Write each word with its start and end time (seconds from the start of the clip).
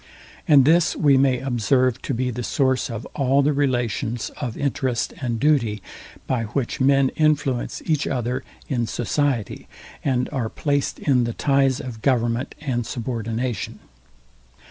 And 0.47 0.65
this 0.65 0.95
we 0.95 1.15
may 1.15 1.37
observe 1.41 2.01
to 2.01 2.15
be 2.15 2.31
the 2.31 2.41
source 2.41 2.89
of 2.89 3.05
all 3.13 3.43
the 3.43 3.53
relation, 3.53 4.17
of 4.37 4.57
interest 4.57 5.13
and 5.21 5.39
duty, 5.39 5.83
by 6.25 6.45
which 6.45 6.81
men 6.81 7.09
influence 7.09 7.83
each 7.85 8.07
other 8.07 8.43
in 8.67 8.87
society, 8.87 9.67
and 10.03 10.27
are 10.31 10.49
placed 10.49 10.97
in 10.97 11.25
the 11.25 11.33
ties 11.33 11.79
of 11.79 12.01
government 12.01 12.55
and 12.61 12.83
subordination. 12.83 13.77